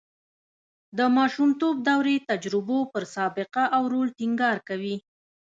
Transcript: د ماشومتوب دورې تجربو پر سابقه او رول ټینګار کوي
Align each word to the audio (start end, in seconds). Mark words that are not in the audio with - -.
د 0.97 0.99
ماشومتوب 1.17 1.75
دورې 1.89 2.15
تجربو 2.29 2.79
پر 2.93 3.03
سابقه 3.15 3.63
او 3.75 3.83
رول 3.91 4.07
ټینګار 4.17 4.57
کوي 4.69 4.95